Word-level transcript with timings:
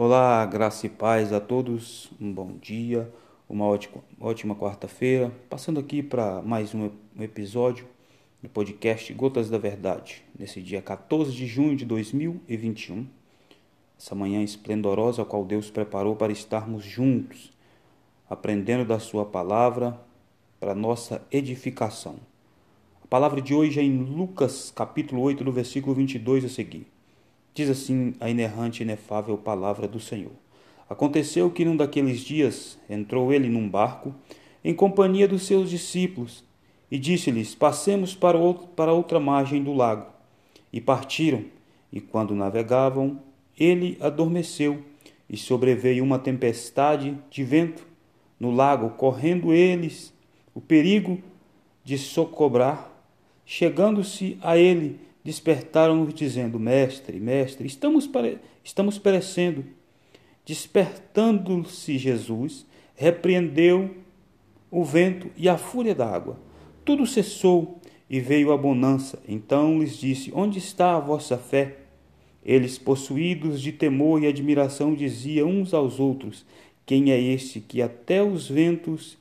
Olá, 0.00 0.46
graça 0.46 0.86
e 0.86 0.88
paz 0.88 1.32
a 1.32 1.40
todos, 1.40 2.08
um 2.20 2.32
bom 2.32 2.56
dia, 2.62 3.12
uma 3.48 3.64
ótima, 3.64 4.00
ótima 4.20 4.54
quarta-feira. 4.54 5.32
Passando 5.50 5.80
aqui 5.80 6.04
para 6.04 6.40
mais 6.40 6.72
um 6.72 6.88
episódio 7.18 7.84
do 8.40 8.48
podcast 8.48 9.12
Gotas 9.12 9.50
da 9.50 9.58
Verdade, 9.58 10.22
nesse 10.38 10.62
dia 10.62 10.80
14 10.80 11.32
de 11.32 11.48
junho 11.48 11.74
de 11.74 11.84
2021, 11.84 13.08
essa 13.98 14.14
manhã 14.14 14.40
esplendorosa 14.40 15.22
a 15.22 15.24
qual 15.24 15.44
Deus 15.44 15.68
preparou 15.68 16.14
para 16.14 16.32
estarmos 16.32 16.84
juntos, 16.84 17.52
aprendendo 18.30 18.84
da 18.84 19.00
Sua 19.00 19.24
palavra 19.24 20.00
para 20.60 20.76
nossa 20.76 21.26
edificação. 21.28 22.20
A 23.02 23.06
palavra 23.08 23.42
de 23.42 23.52
hoje 23.52 23.80
é 23.80 23.82
em 23.82 23.98
Lucas, 23.98 24.70
capítulo 24.70 25.22
8, 25.22 25.42
do 25.42 25.50
versículo 25.50 25.92
22 25.92 26.44
a 26.44 26.48
seguir. 26.48 26.86
Diz 27.58 27.70
assim 27.70 28.14
a 28.20 28.30
inerrante 28.30 28.80
e 28.80 28.84
inefável 28.84 29.36
palavra 29.36 29.88
do 29.88 29.98
Senhor. 29.98 30.30
Aconteceu 30.88 31.50
que 31.50 31.64
num 31.64 31.76
daqueles 31.76 32.20
dias 32.20 32.78
entrou 32.88 33.32
ele 33.32 33.48
num 33.48 33.68
barco 33.68 34.14
em 34.64 34.72
companhia 34.72 35.26
dos 35.26 35.42
seus 35.42 35.68
discípulos 35.68 36.44
e 36.88 36.96
disse-lhes: 37.00 37.56
Passemos 37.56 38.14
para, 38.14 38.38
outro, 38.38 38.68
para 38.68 38.92
outra 38.92 39.18
margem 39.18 39.60
do 39.60 39.72
lago. 39.72 40.06
E 40.72 40.80
partiram, 40.80 41.46
e 41.92 42.00
quando 42.00 42.32
navegavam, 42.32 43.20
ele 43.58 43.98
adormeceu, 44.00 44.80
e 45.28 45.36
sobreveio 45.36 46.04
uma 46.04 46.20
tempestade 46.20 47.18
de 47.28 47.42
vento 47.42 47.84
no 48.38 48.52
lago, 48.52 48.90
correndo 48.90 49.52
eles 49.52 50.14
o 50.54 50.60
perigo 50.60 51.20
de 51.82 51.98
socobrar. 51.98 52.88
Chegando-se 53.44 54.38
a 54.42 54.56
ele, 54.56 55.07
despertaram-nos 55.28 56.14
dizendo: 56.14 56.58
Mestre, 56.58 57.20
mestre, 57.20 57.66
estamos, 57.66 58.06
pare... 58.06 58.38
estamos 58.64 58.98
perecendo. 58.98 59.62
Despertando-se 60.42 61.98
Jesus, 61.98 62.64
repreendeu 62.94 63.94
o 64.70 64.82
vento 64.82 65.30
e 65.36 65.46
a 65.46 65.58
fúria 65.58 65.94
da 65.94 66.08
água. 66.08 66.40
Tudo 66.82 67.06
cessou 67.06 67.78
e 68.08 68.20
veio 68.20 68.52
a 68.52 68.56
bonança. 68.56 69.22
Então 69.28 69.80
lhes 69.80 69.98
disse: 69.98 70.32
Onde 70.34 70.58
está 70.58 70.96
a 70.96 71.00
vossa 71.00 71.36
fé? 71.36 71.76
Eles, 72.42 72.78
possuídos 72.78 73.60
de 73.60 73.70
temor 73.70 74.22
e 74.22 74.26
admiração, 74.26 74.94
diziam 74.94 75.50
uns 75.50 75.74
aos 75.74 76.00
outros: 76.00 76.46
Quem 76.86 77.12
é 77.12 77.20
este 77.20 77.60
que 77.60 77.82
até 77.82 78.22
os 78.22 78.48
ventos 78.48 79.18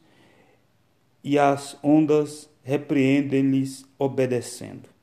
e 1.21 1.38
as 1.38 1.77
ondas 1.83 2.49
repreendem-lhes 2.64 3.83
obedecendo? 3.99 4.97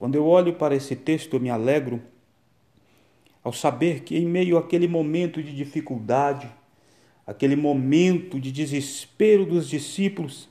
Quando 0.00 0.14
eu 0.14 0.26
olho 0.26 0.54
para 0.54 0.74
esse 0.74 0.96
texto, 0.96 1.34
eu 1.34 1.40
me 1.40 1.50
alegro 1.50 2.00
ao 3.44 3.52
saber 3.52 4.00
que, 4.00 4.16
em 4.16 4.24
meio 4.24 4.56
àquele 4.56 4.88
momento 4.88 5.42
de 5.42 5.54
dificuldade, 5.54 6.48
aquele 7.26 7.54
momento 7.54 8.40
de 8.40 8.50
desespero 8.50 9.44
dos 9.44 9.68
discípulos, 9.68 10.48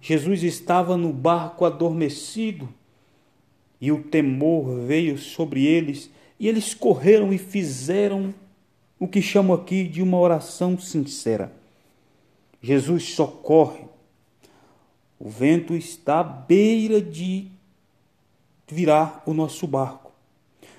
Jesus 0.00 0.42
estava 0.42 0.96
no 0.96 1.12
barco 1.12 1.64
adormecido 1.64 2.68
e 3.80 3.92
o 3.92 4.02
temor 4.02 4.80
veio 4.84 5.16
sobre 5.16 5.64
eles 5.64 6.10
e 6.36 6.48
eles 6.48 6.74
correram 6.74 7.32
e 7.32 7.38
fizeram 7.38 8.34
o 8.98 9.06
que 9.06 9.22
chamo 9.22 9.54
aqui 9.54 9.84
de 9.84 10.02
uma 10.02 10.18
oração 10.18 10.76
sincera. 10.76 11.52
Jesus 12.60 13.10
socorre. 13.10 13.84
O 15.20 15.28
vento 15.28 15.72
está 15.72 16.18
à 16.18 16.24
beira 16.24 17.00
de 17.00 17.59
virar 18.70 19.22
o 19.26 19.34
nosso 19.34 19.66
barco. 19.66 20.12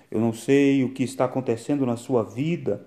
Eu 0.10 0.20
não 0.20 0.34
sei 0.34 0.84
o 0.84 0.90
que 0.90 1.04
está 1.04 1.26
acontecendo 1.26 1.86
na 1.86 1.96
sua 1.96 2.24
vida, 2.24 2.86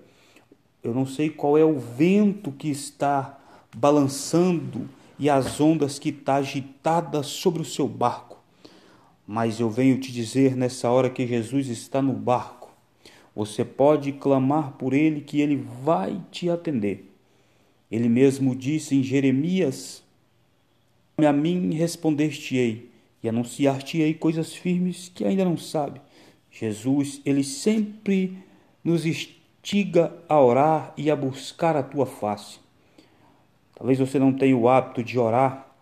eu 0.83 0.93
não 0.93 1.05
sei 1.05 1.29
qual 1.29 1.57
é 1.57 1.65
o 1.65 1.79
vento 1.79 2.51
que 2.51 2.69
está 2.69 3.39
balançando 3.75 4.87
e 5.17 5.29
as 5.29 5.59
ondas 5.59 5.97
que 5.97 6.09
está 6.09 6.35
agitadas 6.35 7.27
sobre 7.27 7.61
o 7.61 7.65
seu 7.65 7.87
barco. 7.87 8.37
Mas 9.27 9.59
eu 9.59 9.69
venho 9.69 9.99
te 9.99 10.11
dizer 10.11 10.55
nessa 10.55 10.89
hora 10.89 11.09
que 11.09 11.25
Jesus 11.25 11.67
está 11.67 12.01
no 12.01 12.13
barco. 12.13 12.69
Você 13.35 13.65
pode 13.65 14.11
clamar 14.11 14.73
por 14.73 14.93
ele 14.93 15.21
que 15.21 15.41
ele 15.41 15.65
vai 15.83 16.21
te 16.31 16.49
atender. 16.49 17.11
Ele 17.91 18.07
mesmo 18.07 18.55
disse 18.55 18.95
em 18.95 19.03
Jeremias: 19.03 20.03
A 21.17 21.33
mim 21.33 21.73
respondeste-ei 21.73 22.94
e 23.21 23.29
anunciar-te-ei 23.29 24.13
coisas 24.13 24.53
firmes 24.53 25.11
que 25.13 25.25
ainda 25.25 25.43
não 25.43 25.57
sabe. 25.57 26.01
Jesus, 26.51 27.21
ele 27.25 27.43
sempre 27.43 28.37
nos 28.83 29.05
instiga 29.05 30.13
a 30.29 30.39
orar 30.39 30.93
e 30.95 31.09
a 31.09 31.15
buscar 31.15 31.75
a 31.75 31.83
tua 31.83 32.05
face. 32.05 32.59
Talvez 33.75 33.99
você 33.99 34.17
não 34.17 34.31
tenha 34.31 34.55
o 34.55 34.69
hábito 34.69 35.03
de 35.03 35.19
orar, 35.19 35.75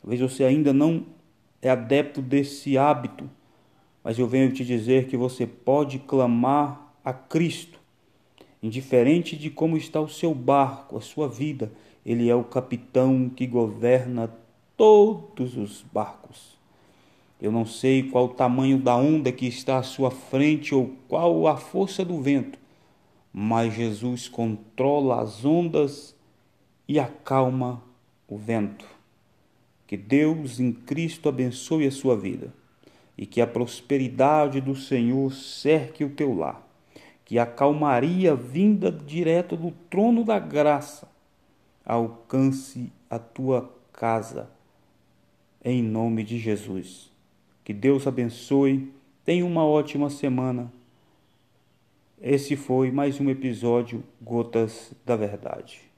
talvez 0.00 0.20
você 0.20 0.44
ainda 0.44 0.72
não 0.72 1.04
é 1.60 1.70
adepto 1.70 2.22
desse 2.22 2.78
hábito, 2.78 3.28
mas 4.04 4.18
eu 4.18 4.26
venho 4.26 4.52
te 4.52 4.64
dizer 4.64 5.08
que 5.08 5.16
você 5.16 5.46
pode 5.46 5.98
clamar 6.00 6.94
a 7.04 7.12
Cristo, 7.12 7.80
indiferente 8.62 9.36
de 9.36 9.50
como 9.50 9.76
está 9.76 10.00
o 10.00 10.08
seu 10.08 10.34
barco, 10.34 10.96
a 10.96 11.00
sua 11.00 11.28
vida, 11.28 11.72
ele 12.04 12.28
é 12.28 12.34
o 12.34 12.44
capitão 12.44 13.28
que 13.28 13.46
governa 13.46 14.32
todos 14.76 15.56
os 15.56 15.82
barcos. 15.92 16.58
Eu 17.40 17.50
não 17.50 17.66
sei 17.66 18.04
qual 18.04 18.26
o 18.26 18.34
tamanho 18.34 18.78
da 18.78 18.96
onda 18.96 19.32
que 19.32 19.46
está 19.46 19.78
à 19.78 19.82
sua 19.82 20.10
frente 20.10 20.74
ou 20.74 20.92
qual 21.08 21.48
a 21.48 21.56
força 21.56 22.04
do 22.04 22.20
vento, 22.20 22.58
mas 23.32 23.74
Jesus 23.74 24.28
controla 24.28 25.20
as 25.20 25.44
ondas 25.44 26.14
e 26.86 27.00
acalma 27.00 27.82
o 28.28 28.36
vento. 28.36 28.86
Que 29.86 29.96
Deus 29.96 30.60
em 30.60 30.72
Cristo 30.72 31.28
abençoe 31.28 31.86
a 31.86 31.90
sua 31.90 32.16
vida 32.16 32.54
e 33.18 33.26
que 33.26 33.40
a 33.40 33.46
prosperidade 33.46 34.60
do 34.60 34.74
Senhor 34.74 35.32
cerque 35.32 36.04
o 36.04 36.10
teu 36.10 36.34
lar, 36.34 36.66
que 37.24 37.38
a 37.38 37.46
calmaria 37.46 38.34
vinda 38.34 38.90
direto 38.90 39.56
do 39.56 39.70
trono 39.90 40.24
da 40.24 40.38
graça 40.38 41.10
alcance 41.84 42.92
a 43.10 43.18
tua 43.18 43.68
casa 43.92 44.48
em 45.64 45.82
nome 45.82 46.24
de 46.24 46.38
Jesus. 46.38 47.10
Que 47.64 47.72
Deus 47.72 48.06
abençoe. 48.06 48.92
Tenha 49.24 49.46
uma 49.46 49.64
ótima 49.64 50.10
semana. 50.10 50.72
Esse 52.20 52.56
foi 52.56 52.90
mais 52.90 53.20
um 53.20 53.30
episódio 53.30 54.02
Gotas 54.20 54.92
da 55.04 55.16
Verdade. 55.16 55.91